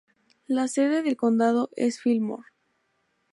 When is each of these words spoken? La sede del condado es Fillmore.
La 0.47 0.67
sede 0.67 1.03
del 1.03 1.15
condado 1.15 1.69
es 1.75 1.99
Fillmore. 2.01 2.47